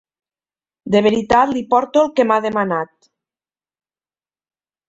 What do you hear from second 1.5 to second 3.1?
li porto el que m'ha demanat.